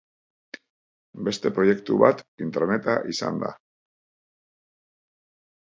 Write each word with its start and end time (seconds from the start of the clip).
Beste 1.27 1.51
proiektu 1.59 1.99
bat 2.05 2.25
intraneta 2.47 2.97
izan 3.17 3.39
da. 3.45 3.55